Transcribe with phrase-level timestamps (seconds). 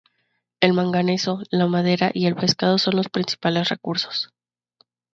[0.61, 4.33] El manganeso, la madera y el pescado son los principales recursos.